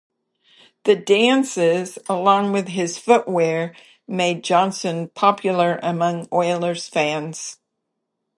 The 0.85 0.95
dances, 0.95 1.99
along 2.09 2.53
with 2.53 2.69
his 2.69 2.97
footwear, 2.97 3.75
made 4.07 4.43
Johnson 4.43 5.09
popular 5.09 5.79
among 5.83 6.27
Oilers 6.33 6.87
fans. 6.87 7.59